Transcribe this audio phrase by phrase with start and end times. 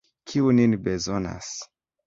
[0.31, 1.55] Kiu nin bezonas?